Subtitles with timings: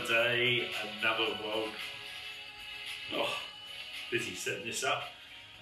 [0.00, 0.68] another day,
[1.00, 1.68] another vlog.
[3.14, 3.36] Oh,
[4.10, 5.02] busy setting this up.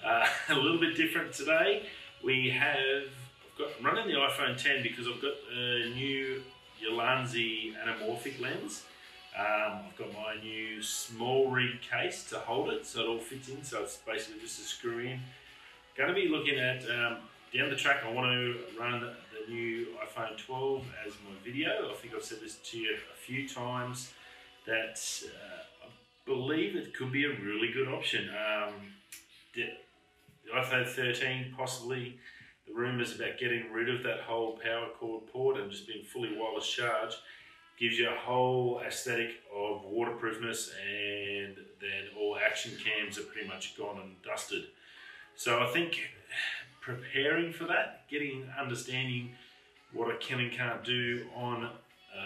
[0.05, 1.83] Uh, a little bit different today.
[2.23, 6.41] We have, I've got, I'm running the iPhone 10 because I've got a new
[6.89, 8.83] Ulanzi anamorphic lens.
[9.37, 13.49] Um, I've got my new small rig case to hold it so it all fits
[13.49, 15.19] in, so it's basically just a screw in.
[15.97, 17.17] Going to be looking at, um,
[17.53, 21.89] down the track I want to run the new iPhone 12 as my video.
[21.91, 24.11] I think I've said this to you a few times
[24.65, 25.89] that uh, I
[26.25, 28.29] believe it could be a really good option.
[28.29, 28.73] Um,
[29.55, 29.69] the,
[30.55, 32.17] iPhone 13 possibly
[32.67, 36.35] the rumours about getting rid of that whole power cord port and just being fully
[36.35, 37.13] wireless charge
[37.79, 43.77] gives you a whole aesthetic of waterproofness and then all action cams are pretty much
[43.77, 44.65] gone and dusted.
[45.35, 45.99] So I think
[46.81, 49.31] preparing for that, getting understanding
[49.93, 51.69] what I can and can't do on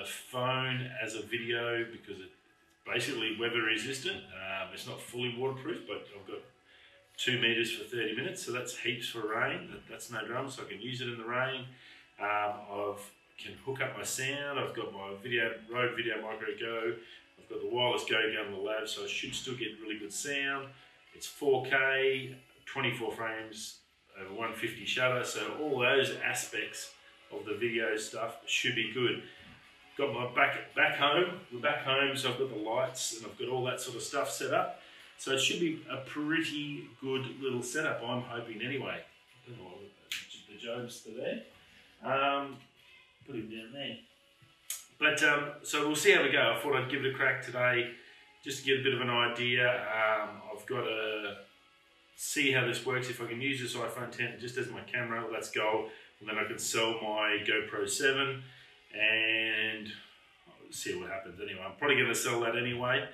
[0.06, 2.36] phone as a video because it's
[2.86, 4.18] basically weather resistant.
[4.18, 6.40] Um, it's not fully waterproof, but I've got
[7.18, 9.70] two meters for 30 minutes, so that's heaps for rain.
[9.72, 11.66] That, that's no drama, so I can use it in the rain.
[12.20, 14.60] Um, I've can hook up my sound.
[14.60, 16.94] I've got my video Rode Video Micro Go.
[17.40, 19.98] I've got the wireless Go down in the lab, so I should still get really
[19.98, 20.68] good sound.
[21.16, 22.36] It's 4K,
[22.66, 23.80] 24 frames
[24.20, 26.92] over 150 shutter, so all those aspects
[27.32, 29.24] of the video stuff should be good.
[29.96, 33.38] Got my back back home, we're back home, so I've got the lights and I've
[33.38, 34.80] got all that sort of stuff set up.
[35.20, 39.02] So it should be a pretty good little setup, I'm hoping anyway.
[39.48, 41.44] The Joby's still there.
[42.04, 42.58] Um,
[43.28, 43.98] put him down there.
[45.00, 46.56] But um, so we'll see how we go.
[46.58, 47.92] I thought I'd give it a crack today
[48.44, 49.70] just to get a bit of an idea.
[49.70, 51.36] Um, I've got to
[52.16, 53.10] see how this works.
[53.10, 55.90] If I can use this iPhone 10 just as my camera, let's go.
[56.20, 58.42] And then I can sell my GoPro 7
[58.94, 59.88] and
[60.72, 61.62] see what happens anyway.
[61.66, 63.08] I'm probably going to sell that anyway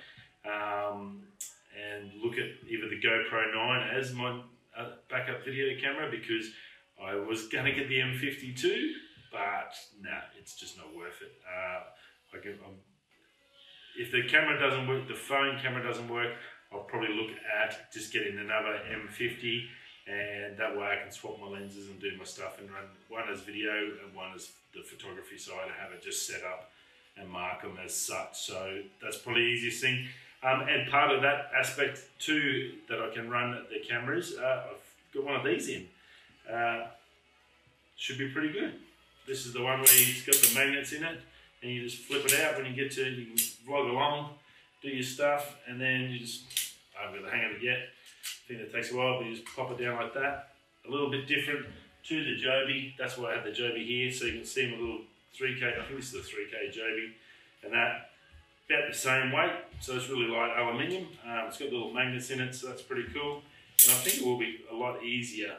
[0.44, 1.22] um,
[1.76, 4.40] and look at either the GoPro 9 as my
[4.76, 6.50] uh, backup video camera because
[7.02, 8.92] I was going to get the M52
[9.30, 11.32] but nah, it's just not worth it.
[11.46, 12.74] Uh, I can, I'm,
[13.98, 16.34] if the camera doesn't work, the phone camera doesn't work,
[16.72, 19.62] I'll probably look at just getting another M50
[20.10, 23.28] and that way I can swap my lenses and do my stuff and run one
[23.32, 26.70] as video and one as the photography side and have it just set up
[27.16, 28.38] and mark them as such.
[28.38, 30.06] So that's probably the easiest thing.
[30.42, 35.14] Um, and part of that aspect too that I can run the cameras, uh, I've
[35.14, 35.86] got one of these in.
[36.50, 36.86] Uh,
[37.96, 38.74] should be pretty good.
[39.28, 41.20] This is the one where it's got the magnets in it
[41.62, 44.30] and you just flip it out when you get to, you can vlog along,
[44.82, 46.42] do your stuff, and then you just,
[46.98, 47.78] I haven't got the hang of it yet.
[48.22, 50.50] I think it takes a while, but you just pop it down like that.
[50.86, 51.66] A little bit different
[52.04, 52.94] to the Joby.
[52.98, 55.00] That's why I have the Joby here, so you can see my little
[55.38, 57.14] 3K, I think this is the 3K Joby,
[57.64, 58.10] and that
[58.68, 61.08] about the same weight, so it's really light aluminium.
[61.26, 63.42] Um, it's got little magnets in it, so that's pretty cool.
[63.84, 65.56] And I think it will be a lot easier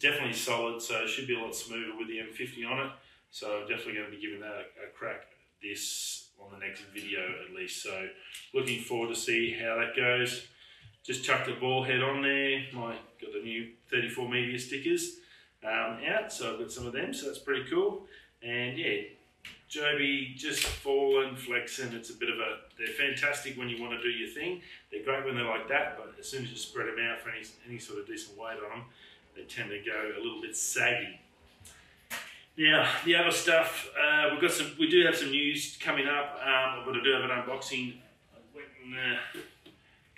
[0.00, 2.92] definitely solid, so it should be a lot smoother with the M50 on it.
[3.30, 5.26] So I'm definitely going to be giving that a, a crack
[5.62, 7.82] this on the next video at least.
[7.82, 8.08] So
[8.54, 10.46] looking forward to see how that goes.
[11.04, 12.64] Just chucked a ball head on there.
[12.72, 15.16] My got the new 34 media stickers
[15.64, 17.12] um, out, so I've got some of them.
[17.12, 18.06] So that's pretty cool.
[18.42, 19.02] And yeah,
[19.68, 21.92] Joby just falling, flexing.
[21.92, 22.58] It's a bit of a.
[22.78, 24.62] They're fantastic when you want to do your thing.
[24.90, 27.30] They're great when they're like that, but as soon as you spread them out for
[27.30, 28.86] any any sort of decent weight on them,
[29.36, 31.20] they tend to go a little bit saggy.
[32.56, 36.40] Now, the other stuff, uh, we've got some, we do have some news coming up,
[36.44, 37.98] um, but I do have an unboxing.
[38.34, 39.40] I went and uh,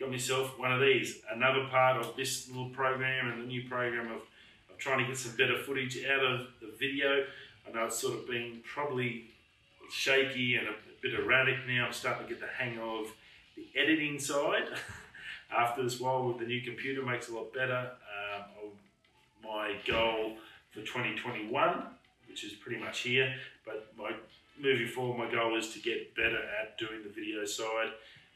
[0.00, 4.06] got myself one of these, another part of this little program and the new program
[4.06, 4.22] of,
[4.70, 7.24] of trying to get some better footage out of the video.
[7.68, 9.26] I know it's sort of been probably
[9.92, 10.72] shaky and a
[11.02, 11.86] bit erratic now.
[11.86, 13.12] I'm starting to get the hang of
[13.56, 14.64] the editing side.
[15.56, 17.90] After this while with the new computer makes a lot better.
[18.34, 18.70] Um,
[19.42, 20.36] my goal
[20.70, 21.82] for 2021,
[22.28, 23.34] which is pretty much here.
[23.66, 24.12] But my
[24.58, 27.90] moving forward, my goal is to get better at doing the video side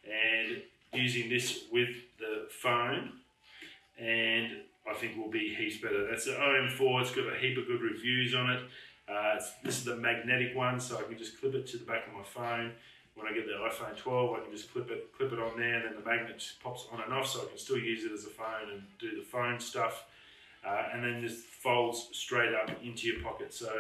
[0.04, 0.60] and
[0.96, 3.12] using this with the phone.
[3.98, 4.50] And
[4.90, 6.08] I think will be heaps better.
[6.08, 7.02] That's the OM4.
[7.02, 8.62] It's got a heap of good reviews on it.
[9.08, 12.06] Uh, this is the magnetic one, so I can just clip it to the back
[12.06, 12.72] of my phone.
[13.14, 15.74] When I get the iPhone 12, I can just clip it, clip it on there,
[15.76, 18.12] and then the magnet just pops on and off, so I can still use it
[18.12, 20.04] as a phone and do the phone stuff
[20.66, 23.52] uh, and then just folds straight up into your pocket.
[23.52, 23.70] So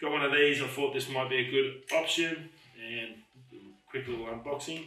[0.00, 3.14] got one of these, I thought this might be a good option and
[3.88, 4.86] quick little unboxing.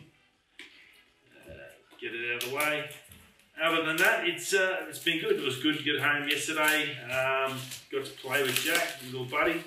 [2.02, 2.90] Get it out of the way.
[3.64, 5.34] Other than that, it's uh, it's been good.
[5.34, 6.98] It was good to get home yesterday.
[7.04, 7.60] Um,
[7.92, 9.64] got to play with Jack, little buddy,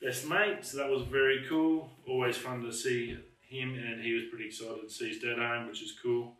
[0.00, 0.58] best mate.
[0.64, 1.90] So that was very cool.
[2.06, 3.18] Always fun to see
[3.48, 6.36] him, and he was pretty excited to see his dad home, which is cool.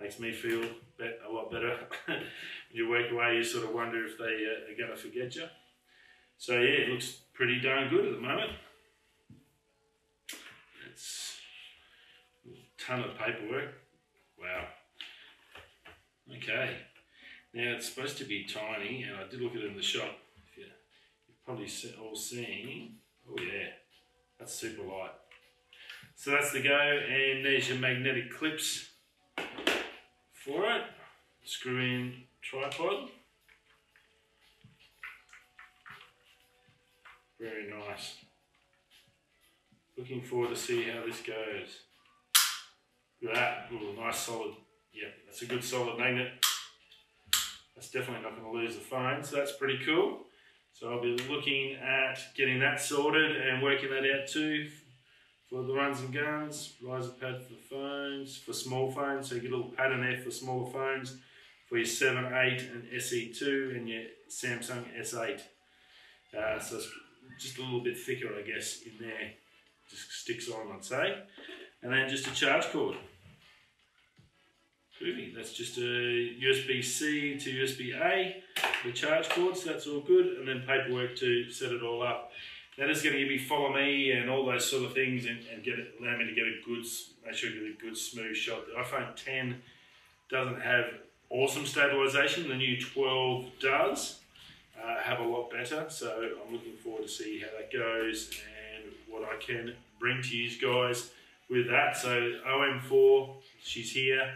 [0.00, 1.76] Makes me feel a lot better.
[2.06, 2.22] when
[2.70, 5.48] you work away, you sort of wonder if they uh, are going to forget you.
[6.38, 8.52] So yeah, it looks pretty darn good at the moment.
[10.90, 11.36] It's
[12.46, 13.81] a ton of paperwork.
[14.42, 14.64] Wow.
[16.36, 16.76] Okay.
[17.54, 20.18] Now it's supposed to be tiny, and I did look at it in the shop.
[20.56, 20.64] You,
[21.28, 21.68] you've probably
[22.02, 22.96] all seen.
[23.30, 23.68] Oh yeah,
[24.38, 25.12] that's super light.
[26.16, 28.88] So that's the go, and there's your magnetic clips
[30.32, 30.82] for it.
[31.44, 33.10] Screw in tripod.
[37.40, 38.16] Very nice.
[39.96, 41.80] Looking forward to see how this goes.
[43.22, 43.74] Look at that.
[43.74, 44.54] Ooh, nice solid.
[44.92, 46.32] Yeah, that's a good solid magnet.
[47.74, 50.20] That's definitely not going to lose the phone, so that's pretty cool.
[50.72, 54.68] So I'll be looking at getting that sorted and working that out too
[55.48, 59.52] for the runs and guns, riser pad for phones, for small phones, so you get
[59.52, 61.18] a little pattern there for smaller phones,
[61.68, 65.40] for your 7, 8 and SE2 and your Samsung S8.
[66.34, 66.88] Uh, so it's
[67.38, 69.32] just a little bit thicker I guess in there,
[69.90, 71.18] just sticks on I'd say.
[71.82, 72.96] And then just a charge cord.
[75.02, 75.34] Groovy.
[75.34, 78.42] That's just a USB-C to USB-A,
[78.84, 82.30] the charge cord, so that's all good, and then paperwork to set it all up.
[82.78, 85.40] That is going to give me follow me and all those sort of things and,
[85.52, 86.84] and get it, allow me to get a good,
[87.26, 88.66] make sure I get a good smooth shot.
[88.66, 89.60] The iPhone 10
[90.30, 90.86] doesn't have
[91.28, 92.48] awesome stabilization.
[92.48, 94.20] The new 12 does
[94.82, 95.86] uh, have a lot better.
[95.88, 98.30] So I'm looking forward to see how that goes
[98.74, 101.10] and what I can bring to you guys
[101.50, 101.96] with that.
[101.96, 104.32] So OM4, she's here.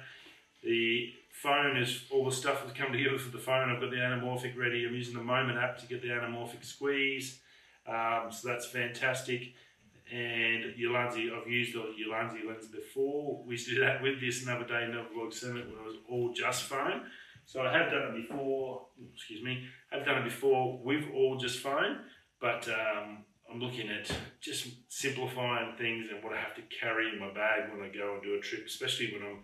[0.62, 3.70] The phone is all the stuff that's come together for the phone.
[3.70, 4.86] I've got the anamorphic ready.
[4.86, 7.40] I'm using the Moment app to get the anamorphic squeeze.
[7.86, 9.54] Um, so that's fantastic.
[10.12, 13.42] And Ulanzi, I've used the Ulanzi lens before.
[13.44, 15.84] We used to do that with this another day in the vlog summit when it
[15.84, 17.02] was all just phone.
[17.44, 21.60] So I have done it before, excuse me, I've done it before with all just
[21.60, 21.98] phone,
[22.40, 24.10] but um, I'm looking at
[24.40, 28.14] just simplifying things and what I have to carry in my bag when I go
[28.14, 29.38] and do a trip, especially when I'm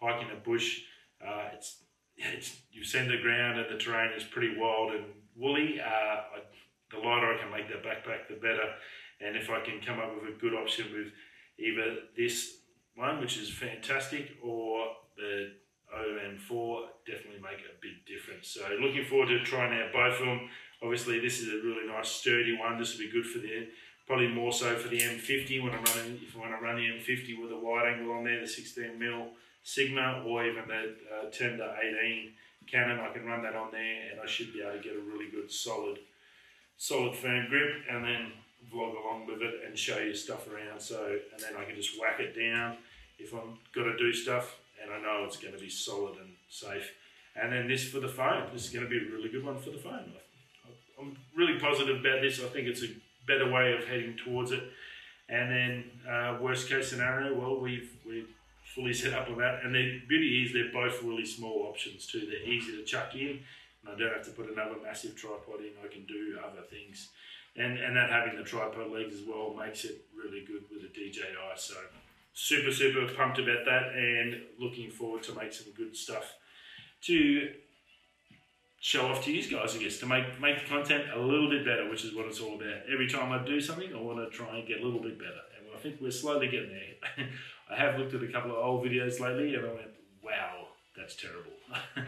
[0.00, 0.82] hiking a bush.
[1.24, 1.82] Uh, it's,
[2.16, 5.04] it's you send the ground and the terrain is pretty wild and
[5.36, 5.80] woolly.
[5.80, 6.38] Uh, I,
[6.90, 8.74] the lighter I can make that backpack, the better.
[9.20, 11.12] And if I can come up with a good option with
[11.58, 12.58] either this
[12.94, 14.86] one, which is fantastic, or
[15.16, 15.52] the
[15.94, 18.48] OM4, definitely make a big difference.
[18.48, 20.48] So looking forward to trying out both of them.
[20.82, 22.78] Obviously, this is a really nice sturdy one.
[22.78, 23.68] This will be good for the
[24.06, 26.18] probably more so for the M50 when I'm running.
[26.26, 28.98] If I want to run the M50 with a wide angle on there, the 16
[28.98, 29.28] mil
[29.68, 30.94] Sigma, or even the
[31.26, 32.32] uh, 10 to 18
[32.70, 35.00] Canon, I can run that on there, and I should be able to get a
[35.00, 35.98] really good solid
[36.78, 38.32] solid firm grip and then
[38.72, 40.80] vlog along with it and show you stuff around.
[40.80, 42.76] So and then I can just whack it down
[43.18, 46.92] if I'm to do stuff and I know it's going to be solid and safe.
[47.36, 49.58] And then this for the phone this is going to be a really good one
[49.58, 50.12] for the phone.
[50.98, 52.40] I'm really positive about this.
[52.40, 52.88] I think it's a
[53.26, 54.62] better way of heading towards it.
[55.28, 58.24] And then uh, worst case scenario well we've we're
[58.74, 62.28] fully set up on that and the beauty is they're both really small options too
[62.30, 63.40] they're easy to chuck in
[63.82, 65.72] and I don't have to put another massive tripod in.
[65.82, 67.10] I can do other things.
[67.56, 70.88] And, and that having the tripod legs as well makes it really good with the
[70.88, 71.56] DJI.
[71.56, 71.74] So
[72.32, 76.34] super, super pumped about that and looking forward to make some good stuff
[77.02, 77.52] to
[78.80, 81.64] show off to you guys, I guess, to make, make the content a little bit
[81.64, 82.82] better, which is what it's all about.
[82.92, 85.40] Every time I do something, I want to try and get a little bit better.
[85.58, 87.28] And I think we're slowly getting there.
[87.70, 89.90] I have looked at a couple of old videos lately and I went,
[90.22, 91.52] wow, that's terrible.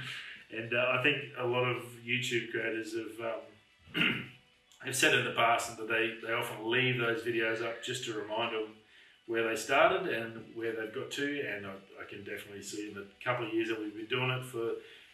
[0.52, 3.34] And uh, I think a lot of YouTube creators have
[3.96, 4.30] um,
[4.84, 8.14] have said in the past that they, they often leave those videos up just to
[8.14, 8.74] remind them
[9.26, 11.40] where they started and where they've got to.
[11.40, 14.30] And I, I can definitely see in the couple of years that we've been doing
[14.30, 14.72] it for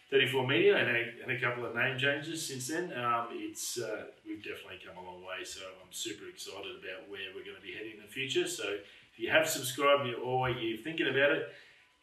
[0.09, 4.05] 34 Media and a, and a couple of name changes since then, um, it's uh,
[4.25, 5.43] we've definitely come a long way.
[5.43, 8.47] So I'm super excited about where we're going to be heading in the future.
[8.47, 8.77] So
[9.17, 11.47] if you have subscribed or you're thinking about it,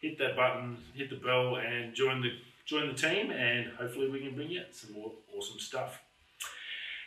[0.00, 2.30] hit that button, hit the bell, and join the
[2.66, 6.00] join the team and hopefully we can bring you some more awesome stuff.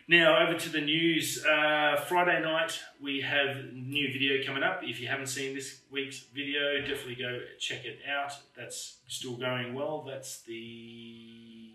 [0.07, 1.43] Now over to the news.
[1.43, 4.81] Uh, Friday night we have new video coming up.
[4.83, 8.31] If you haven't seen this week's video, definitely go check it out.
[8.55, 10.05] That's still going well.
[10.07, 11.73] That's the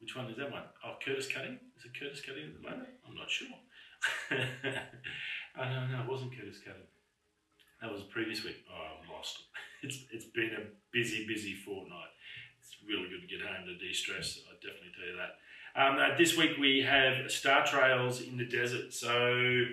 [0.00, 0.62] which one is that one?
[0.84, 1.58] Oh, Curtis Cutting.
[1.76, 2.88] Is it Curtis Cutting at the moment?
[3.06, 3.48] I'm not sure.
[4.30, 6.82] oh, no, no, it wasn't Curtis Cutting.
[7.84, 8.64] That was the previous week.
[8.72, 9.42] Oh, I'm lost.
[9.82, 12.08] It's it's been a busy, busy fortnight
[12.58, 14.40] it's really good to get home to de-stress.
[14.48, 15.32] I definitely tell you that.
[15.76, 18.94] Um, uh, this week we have Star Trails in the Desert.
[18.94, 19.66] So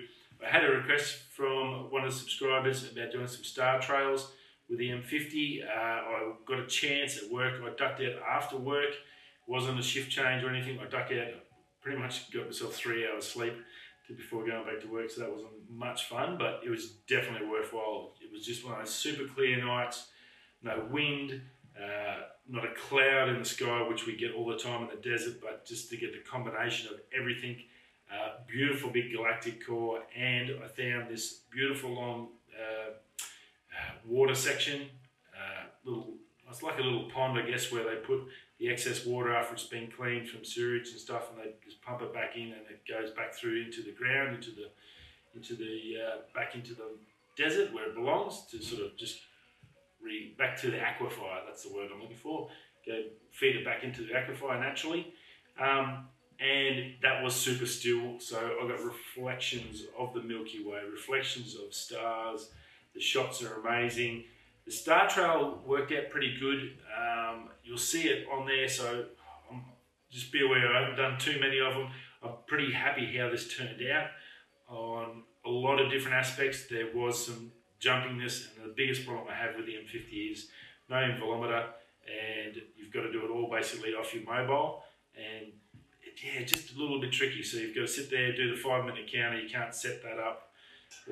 [0.44, 4.30] I had a request from one of the subscribers about doing some star trails
[4.68, 5.64] with the M50.
[5.64, 7.54] Uh, I got a chance at work.
[7.64, 8.92] I ducked out after work.
[9.46, 10.78] wasn't a shift change or anything.
[10.78, 11.28] I ducked out,
[11.80, 13.54] pretty much got myself three hours sleep
[14.08, 18.12] before going back to work, so that wasn't much fun, but it was definitely worthwhile.
[18.20, 20.08] It was just one of those super clear nights,
[20.62, 21.40] no wind,
[21.76, 25.08] uh, not a cloud in the sky, which we get all the time in the
[25.08, 27.56] desert, but just to get the combination of everything.
[28.12, 34.82] Uh, beautiful big galactic core, and I found this beautiful long uh, uh water section.
[35.34, 36.11] Uh, little,
[36.52, 38.20] it's like a little pond, I guess, where they put
[38.58, 42.02] the excess water after it's been cleaned from sewage and stuff, and they just pump
[42.02, 44.70] it back in, and it goes back through into the ground, into the
[45.34, 46.90] into the uh, back into the
[47.36, 49.20] desert where it belongs to sort of just
[50.02, 51.46] re, back to the aquifer.
[51.46, 52.48] That's the word I'm looking for.
[52.86, 55.14] Go feed it back into the aquifer naturally.
[55.58, 56.08] Um,
[56.40, 58.18] and that was super still.
[58.18, 62.50] So I got reflections of the Milky Way, reflections of stars.
[62.94, 64.24] The shots are amazing.
[64.64, 66.78] The Star Trail worked out pretty good.
[66.96, 69.06] Um, you'll see it on there, so
[69.50, 69.64] um,
[70.10, 70.74] just be aware.
[70.74, 71.88] I haven't done too many of them.
[72.22, 74.08] I'm pretty happy how this turned out.
[74.68, 77.50] On a lot of different aspects, there was some
[77.80, 80.48] jumpingness, and the biggest problem I have with the M50 is
[80.88, 81.64] no intervalometer,
[82.06, 84.84] and you've got to do it all basically off your mobile,
[85.16, 85.52] and
[86.22, 87.42] yeah, just a little bit tricky.
[87.42, 89.40] So you've got to sit there, do the five minute counter.
[89.40, 90.50] You can't set that up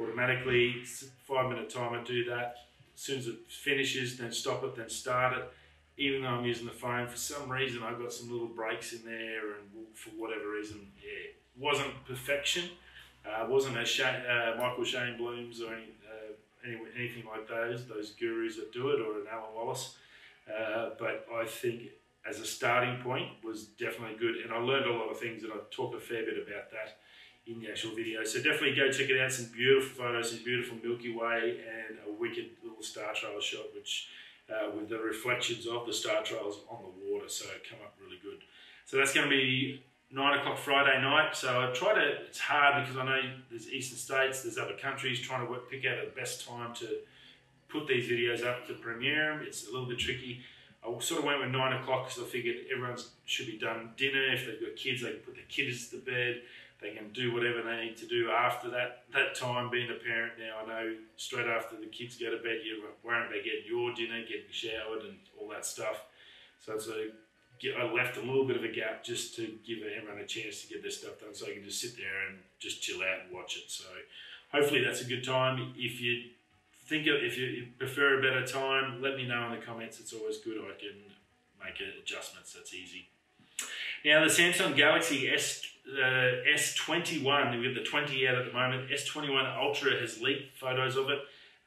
[0.01, 0.83] automatically.
[1.27, 2.55] Five minute timer, do that.
[2.95, 5.51] As soon as it finishes, then stop it, then start it.
[5.97, 9.05] Even though I'm using the phone, for some reason I've got some little breaks in
[9.05, 12.65] there, and for whatever reason, yeah, it wasn't perfection.
[13.25, 15.93] Uh, wasn't a uh, Michael Shainblums or any,
[16.67, 19.97] any, anything like those, those gurus that do it, or an Alyn Wallace.
[20.49, 21.91] Uh, but I think
[22.29, 25.53] as a starting point was definitely good, and I learned a lot of things, and
[25.53, 26.99] I talk a fair bit about that
[27.51, 28.25] in the actual video.
[28.25, 29.33] So definitely go check it out.
[29.33, 34.09] Some beautiful photos, some beautiful Milky Way, and a wicked little star trail shot, which
[34.51, 38.19] uh, with the reflections of the star trails on the water, so come up really
[38.23, 38.41] good.
[38.85, 41.37] So that's going to be nine o'clock Friday night.
[41.37, 42.07] So I try to.
[42.29, 45.85] It's hard because I know there's eastern states, there's other countries trying to work, pick
[45.87, 46.89] out the best time to
[47.69, 49.43] put these videos up to premiere.
[49.43, 50.41] It's a little bit tricky.
[50.83, 54.33] I sort of went with nine o'clock because I figured everyone should be done dinner.
[54.33, 56.41] If they've got kids, they can put their kids to bed.
[56.81, 59.71] They can do whatever they need to do after that that time.
[59.71, 63.27] Being a parent now, I know straight after the kids go to bed, you're worrying
[63.27, 66.05] about getting your dinner, getting showered, and all that stuff.
[66.65, 70.63] So it's left a little bit of a gap just to give everyone a chance
[70.63, 73.25] to get their stuff done so I can just sit there and just chill out
[73.25, 73.71] and watch it.
[73.71, 73.85] So
[74.53, 75.75] hopefully that's a good time.
[75.77, 76.31] If you
[76.87, 80.01] think of, if you prefer a better time, let me know in the comments.
[80.01, 80.59] It's always good.
[80.59, 80.97] I can
[81.63, 82.55] make adjustments.
[82.55, 83.09] That's easy.
[84.05, 85.63] Now the Samsung Galaxy S
[85.99, 88.91] uh, S21, we've got the 20 out at the moment.
[88.91, 91.19] S21 Ultra has leaked photos of it.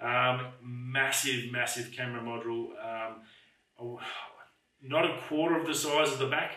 [0.01, 2.69] Um, massive, massive camera module.
[2.83, 3.21] Um,
[3.79, 3.99] oh,
[4.81, 6.53] not a quarter of the size of the back,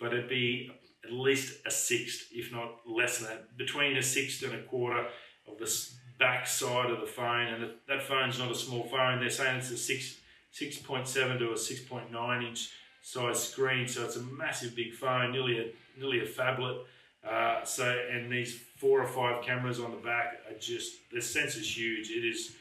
[0.00, 0.70] but it'd be
[1.04, 5.06] at least a sixth, if not less than that, between a sixth and a quarter
[5.46, 7.46] of the back side of the phone.
[7.46, 9.20] And that phone's not a small phone.
[9.20, 10.16] They're saying it's a 6,
[10.52, 12.70] 6.7 to a 6.9 inch
[13.02, 15.66] size screen, so it's a massive big phone, nearly a
[15.98, 16.84] nearly a phablet.
[17.26, 21.76] Uh, so and these four or five cameras on the back are just the sensor's
[21.76, 22.10] huge.
[22.10, 22.52] It is.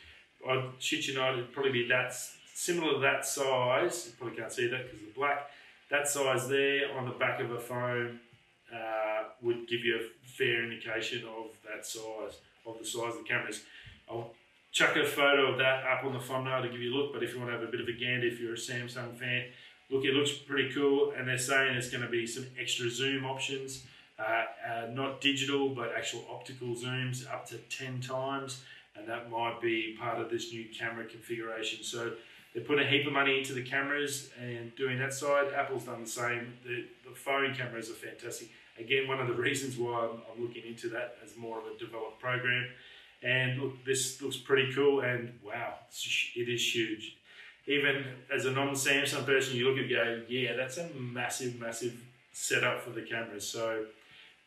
[0.47, 2.13] I'd shit you not, it'd probably be that
[2.53, 5.49] similar to that size, you probably can't see that because the black,
[5.91, 8.19] that size there on the back of a phone
[8.73, 13.27] uh, would give you a fair indication of that size, of the size of the
[13.27, 13.61] cameras.
[14.09, 14.33] I'll
[14.71, 17.23] chuck a photo of that up on the thumbnail to give you a look, but
[17.23, 19.45] if you want to have a bit of a gander, if you're a Samsung fan,
[19.91, 23.23] look, it looks pretty cool, and they're saying there's going to be some extra zoom
[23.25, 23.85] options,
[24.19, 24.23] uh,
[24.67, 28.63] uh, not digital, but actual optical zooms up to 10 times,
[28.95, 31.83] and that might be part of this new camera configuration.
[31.83, 32.13] So
[32.55, 35.53] they put a heap of money into the cameras and doing that side.
[35.55, 36.53] Apple's done the same.
[36.65, 38.49] The, the phone cameras are fantastic.
[38.79, 41.77] Again, one of the reasons why I'm, I'm, looking into that as more of a
[41.77, 42.67] developed program.
[43.21, 45.01] And look, this looks pretty cool.
[45.01, 45.75] And wow,
[46.35, 47.17] it is huge.
[47.67, 52.01] Even as a non-Samsung person, you look at it go, yeah, that's a massive, massive
[52.31, 53.45] setup for the cameras.
[53.45, 53.85] So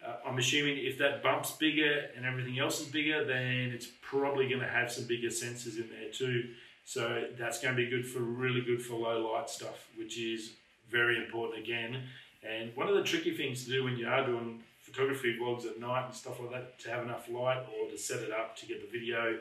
[0.07, 4.49] uh, I'm assuming if that bump's bigger and everything else is bigger, then it's probably
[4.49, 6.51] going to have some bigger sensors in there too.
[6.85, 10.53] So that's going to be good for really good for low light stuff, which is
[10.91, 12.03] very important again.
[12.43, 15.79] And one of the tricky things to do when you are doing photography vlogs at
[15.79, 18.67] night and stuff like that, to have enough light or to set it up to
[18.67, 19.39] get the video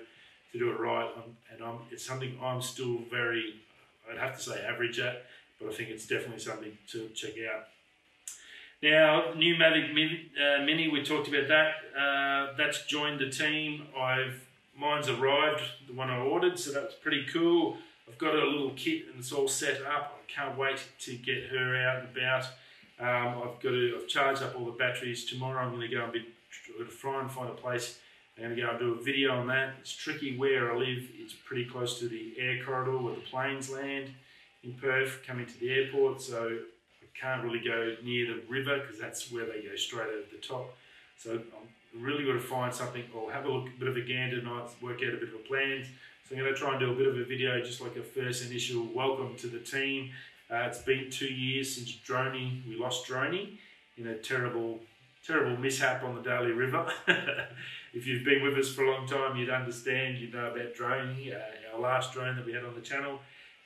[0.51, 1.09] to do it right.
[1.15, 3.55] Um, and I'm, it's something I'm still very,
[4.11, 5.25] I'd have to say average at,
[5.59, 7.67] but I think it's definitely something to check out.
[8.81, 11.73] Now, new Mavic Mini, uh, Mini, we talked about that.
[11.99, 13.87] Uh, that's joined the team.
[13.97, 17.75] I've mine's arrived, the one I ordered, so that's pretty cool.
[18.07, 20.17] I've got a little kit and it's all set up.
[20.17, 22.45] I can't wait to get her out and about.
[22.99, 25.25] Um, I've got to, I've charged up all the batteries.
[25.25, 26.25] Tomorrow I'm going to go and be,
[27.01, 27.99] try and find a place.
[28.37, 29.73] I'm going to go and do a video on that.
[29.81, 31.03] It's tricky where I live.
[31.17, 34.11] It's pretty close to the air corridor where the planes land
[34.63, 36.21] in Perth, coming to the airport.
[36.21, 36.59] So
[37.19, 40.75] can't really go near the river because that's where they go straight over the top.
[41.17, 44.01] So I'm really got to find something or have a look, a bit of a
[44.01, 45.83] gander tonight, work out a bit of a plan.
[46.27, 48.03] So I'm going to try and do a bit of a video, just like a
[48.03, 50.11] first initial welcome to the team.
[50.49, 53.57] Uh, it's been two years since Droney, we lost Droney
[53.97, 54.79] in a terrible,
[55.25, 56.91] terrible mishap on the Daly River.
[57.93, 61.35] if you've been with us for a long time, you'd understand, you know about Droney,
[61.35, 63.19] uh, our last drone that we had on the channel,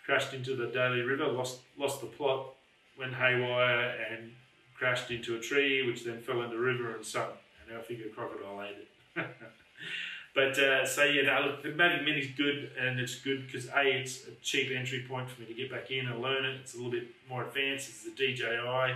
[0.06, 2.53] crashed into the Daly River, lost, lost the plot,
[2.98, 4.32] went haywire and
[4.78, 7.32] crashed into a tree, which then fell in the river and sunk.
[7.68, 8.90] And I think a crocodile ate it.
[10.36, 13.84] but uh, so yeah, look, the Mavic Mini is good, and it's good because a
[13.84, 16.60] it's a cheap entry point for me to get back in and learn it.
[16.62, 17.90] It's a little bit more advanced.
[17.90, 18.96] It's the DJI,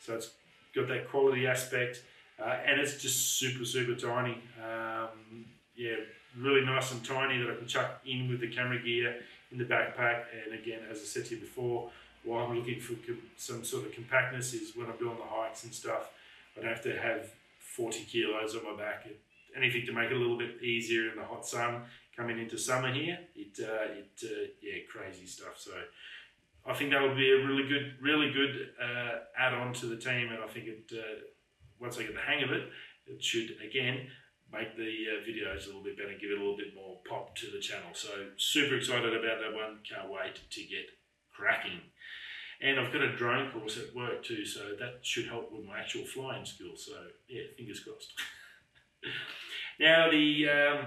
[0.00, 0.30] so it's
[0.74, 2.02] got that quality aspect,
[2.38, 4.38] uh, and it's just super super tiny.
[4.62, 5.46] Um,
[5.76, 5.94] yeah,
[6.38, 9.16] really nice and tiny that I can chuck in with the camera gear
[9.50, 10.24] in the backpack.
[10.44, 11.90] And again, as I said to you before,
[12.24, 12.94] why I'm looking for
[13.36, 16.10] some sort of compactness is when I'm doing the hikes and stuff,
[16.56, 19.06] I don't have to have 40 kilos on my back.
[19.56, 21.82] anything to make it a little bit easier in the hot sun
[22.16, 23.18] coming into summer here.
[23.34, 25.58] It, uh, it uh, yeah, crazy stuff.
[25.58, 25.72] So
[26.66, 30.28] I think that would be a really good, really good uh, add-on to the team,
[30.30, 31.20] and I think it uh,
[31.80, 32.68] once I get the hang of it,
[33.06, 34.06] it should again
[34.52, 37.34] make the uh, videos a little bit better, give it a little bit more pop
[37.36, 37.90] to the channel.
[37.94, 39.78] So super excited about that one.
[39.88, 40.86] Can't wait to get
[41.32, 41.80] cracking.
[42.62, 45.80] And I've got a drone course at work too, so that should help with my
[45.80, 46.86] actual flying skills.
[46.86, 46.92] So
[47.28, 48.12] yeah, fingers crossed.
[49.80, 50.86] now the um,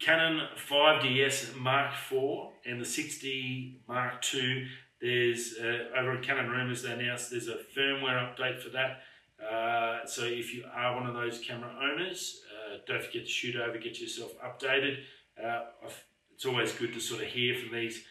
[0.00, 4.66] Canon 5DS Mark IV and the 6D Mark II.
[5.00, 9.02] There's uh, over at Canon Rumors they announced there's a firmware update for that.
[9.42, 13.56] Uh, so if you are one of those camera owners, uh, don't forget to shoot
[13.56, 14.98] over, get yourself updated.
[15.42, 15.62] Uh,
[16.32, 18.04] it's always good to sort of hear from these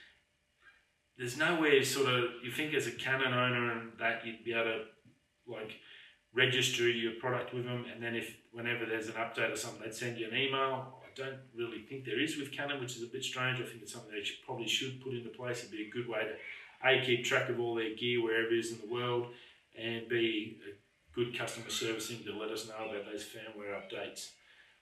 [1.21, 4.63] there's nowhere sort of you think as a Canon owner and that you'd be able
[4.63, 4.79] to
[5.47, 5.73] like
[6.34, 9.93] register your product with them, and then if whenever there's an update or something, they'd
[9.93, 10.97] send you an email.
[11.03, 13.60] I don't really think there is with Canon, which is a bit strange.
[13.60, 15.60] I think it's something they should, probably should put into place.
[15.60, 18.57] It'd be a good way to a keep track of all their gear wherever it
[18.57, 19.27] is in the world,
[19.77, 24.31] and be a good customer servicing to let us know about those firmware updates.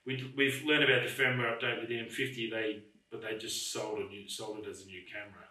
[0.06, 2.50] We, we've learned about the firmware update with the M50.
[2.50, 5.44] They but they just sold a new sold it as a new camera.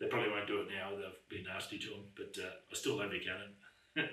[0.00, 0.90] They probably won't do it now.
[0.90, 4.08] They've been nasty to them, but uh, I still love your Canon.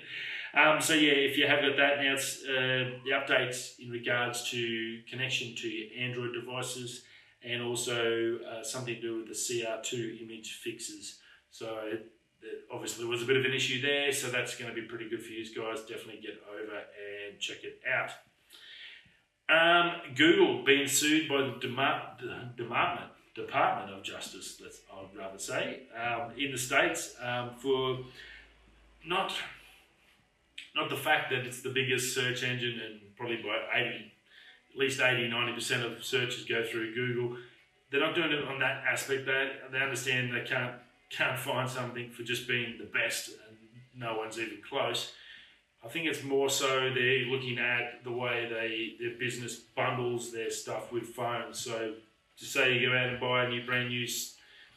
[0.55, 4.49] um, so yeah, if you have got that now, it's uh, the updates in regards
[4.49, 7.03] to connection to your Android devices
[7.43, 11.19] and also uh, something to do with the CR2 image fixes.
[11.51, 11.77] So
[12.73, 15.07] obviously there was a bit of an issue there, so that's going to be pretty
[15.07, 15.81] good for you guys.
[15.81, 18.11] Definitely get over and check it out.
[19.47, 25.37] Um, Google being sued by the, the Department Department of Justice, let's, I would rather
[25.37, 27.99] say, um, in the States um, for
[29.05, 29.33] not
[30.75, 34.11] not the fact that it's the biggest search engine and probably by 80,
[34.73, 37.37] at least 80, 90% of searches go through Google.
[37.89, 39.25] They're not doing it on that aspect.
[39.25, 40.75] They, they understand they can't,
[41.09, 43.57] can't find something for just being the best and
[43.95, 45.13] no one's even close.
[45.83, 50.49] I think it's more so they're looking at the way they their business bundles their
[50.49, 51.59] stuff with phones.
[51.59, 51.93] So
[52.39, 54.07] to say you go out and buy a new brand new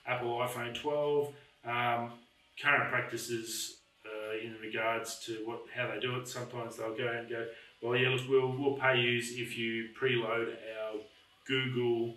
[0.06, 1.32] Apple iPhone 12.
[1.64, 2.12] Um,
[2.60, 6.28] current practices uh, in regards to what how they do it.
[6.28, 7.46] Sometimes they'll go and go,
[7.82, 11.00] well, yeah, look, we'll we'll pay you if you preload our
[11.46, 12.14] Google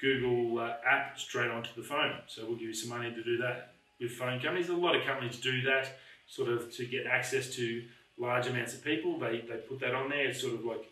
[0.00, 2.16] Google uh, app straight onto the phone.
[2.26, 4.68] So we'll give you some money to do that with phone companies.
[4.68, 7.82] A lot of companies do that, sort of to get access to
[8.18, 9.18] large amounts of people.
[9.18, 10.28] They they put that on there.
[10.28, 10.84] It's sort of like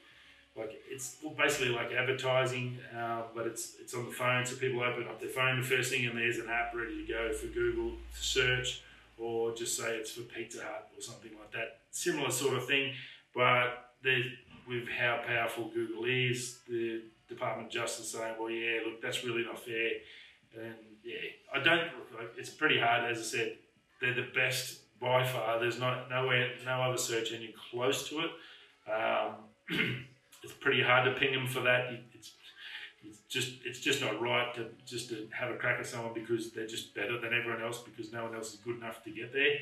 [0.56, 4.44] like it's basically like advertising, uh, but it's it's on the phone.
[4.44, 7.12] So people open up their phone the first thing, and there's an app ready to
[7.12, 8.82] go for Google to search,
[9.18, 11.78] or just say it's for Pizza Hut or something like that.
[11.90, 12.92] Similar sort of thing,
[13.34, 13.92] but
[14.68, 19.44] with how powerful Google is, the Department of Justice saying, well, yeah, look, that's really
[19.44, 19.90] not fair,
[20.54, 21.16] and yeah,
[21.54, 21.88] I don't.
[22.36, 23.56] It's pretty hard, as I said.
[24.00, 25.58] They're the best by far.
[25.60, 28.30] There's not nowhere, no other search engine close to it.
[28.90, 30.04] Um,
[30.42, 31.92] it's pretty hard to ping them for that.
[32.14, 32.32] It's,
[33.04, 36.52] it's just it's just not right to just to have a crack at someone because
[36.52, 39.32] they're just better than everyone else because no one else is good enough to get
[39.32, 39.56] there.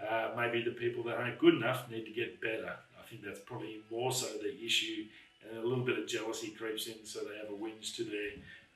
[0.00, 2.74] uh, maybe the people that aren't good enough need to get better.
[2.98, 5.04] I think that's probably more so the issue,
[5.48, 8.30] and a little bit of jealousy creeps in, so they have a whinge to their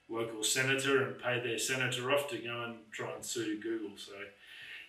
[0.08, 3.96] local senator and pay their senator off to go and try and sue Google.
[3.96, 4.12] So,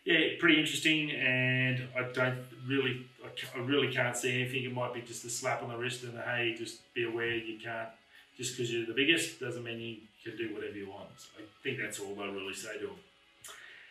[0.07, 4.63] yeah, pretty interesting, and I don't really, I really can't see anything.
[4.63, 7.59] It might be just a slap on the wrist and hey, just be aware you
[7.61, 7.89] can't.
[8.37, 11.09] Just because you're the biggest doesn't mean you can do whatever you want.
[11.17, 12.95] So I think that's all they'll really say to them.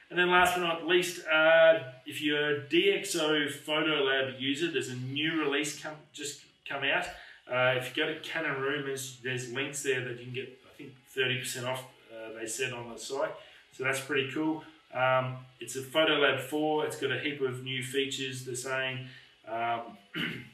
[0.08, 4.88] And then last but not least, uh, if you're a DxO Photo Lab user, there's
[4.88, 7.04] a new release come, just come out.
[7.46, 10.78] Uh, if you go to Canon Rumors, there's links there that you can get, I
[10.78, 13.32] think, 30% off, uh, they said on the site.
[13.72, 14.64] So that's pretty cool.
[14.96, 16.86] Um, it's a Photo Lab 4.
[16.86, 18.46] It's got a heap of new features.
[18.46, 19.06] They're saying
[19.46, 19.98] um,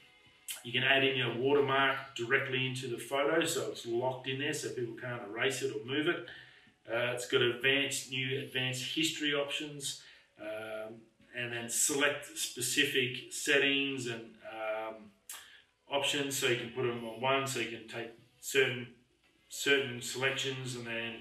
[0.64, 4.52] you can add in your watermark directly into the photo, so it's locked in there
[4.52, 6.26] so people can't erase it or move it.
[6.90, 10.02] Uh, it's got advanced new advanced history options
[10.40, 10.94] um,
[11.38, 14.94] and then select specific settings and um,
[15.88, 18.88] options so you can put them on one so you can take certain
[19.48, 21.14] certain selections and then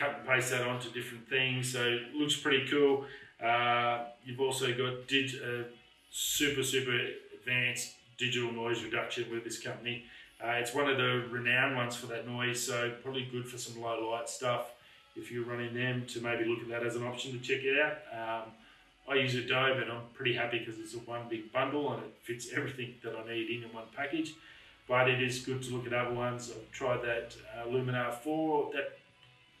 [0.00, 3.04] cut and paste that onto different things so it looks pretty cool
[3.44, 5.62] uh, you've also got dig, uh,
[6.10, 6.98] super super
[7.34, 10.04] advanced digital noise reduction with this company
[10.42, 13.80] uh, it's one of the renowned ones for that noise so probably good for some
[13.80, 14.72] low light stuff
[15.16, 17.78] if you're running them to maybe look at that as an option to check it
[17.78, 17.98] out.
[18.12, 18.52] Um,
[19.08, 22.14] I use Adobe and I'm pretty happy because it's a one big bundle and it
[22.22, 24.34] fits everything that I need in, in one package.
[24.88, 26.50] But it is good to look at other ones.
[26.50, 28.98] I've tried that uh, Luminar 4, that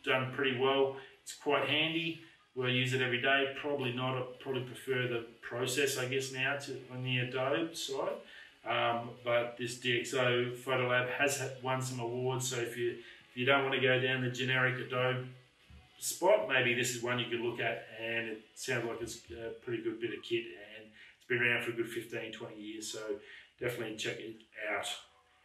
[0.04, 0.96] done pretty well.
[1.22, 2.20] It's quite handy.
[2.54, 3.54] Will I use it every day?
[3.60, 4.18] Probably not.
[4.18, 8.18] I probably prefer the process, I guess, now to on the Adobe side.
[8.66, 13.46] Um, but this DxO Photo Lab has won some awards, so if you if you
[13.46, 15.28] don't want to go down the generic Adobe
[15.98, 19.50] spot, maybe this is one you could look at and it sounds like it's a
[19.64, 20.44] pretty good bit of kit
[20.76, 20.86] and
[21.16, 22.98] it's been around for a good 15, 20 years, so
[23.60, 24.36] definitely check it
[24.74, 24.86] out.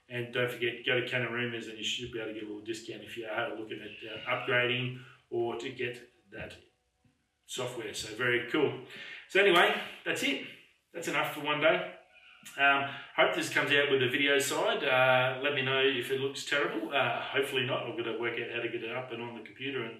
[0.09, 2.47] And don't forget, go to Canon Rumors and you should be able to get a
[2.47, 4.99] little discount if you are looking at uh, upgrading
[5.31, 5.99] or to get
[6.31, 6.53] that
[7.47, 7.93] software.
[7.93, 8.71] So very cool.
[9.29, 9.73] So anyway,
[10.05, 10.43] that's it.
[10.93, 11.91] That's enough for one day.
[12.59, 12.85] Um,
[13.17, 14.83] hope this comes out with the video side.
[14.83, 16.91] Uh, let me know if it looks terrible.
[16.93, 17.83] Uh, hopefully not.
[17.83, 19.95] I'm going to work out how to get it up and on the computer and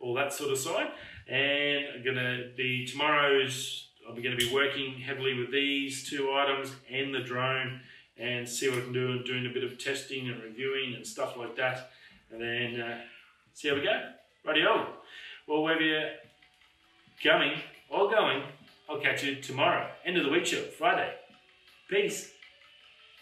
[0.00, 0.88] all that sort of side.
[1.26, 6.32] And I'm going to be tomorrow's, I'm going to be working heavily with these two
[6.32, 7.80] items and the drone
[8.18, 11.06] and see what I can do and doing a bit of testing and reviewing and
[11.06, 11.90] stuff like that.
[12.32, 12.98] And then uh,
[13.54, 14.10] see how we go.
[14.44, 14.94] Radio.
[15.46, 16.10] Well, wherever you're
[17.22, 17.52] coming
[17.88, 18.42] or going,
[18.88, 19.88] I'll catch you tomorrow.
[20.04, 21.12] End of the week show, Friday.
[21.88, 22.32] Peace.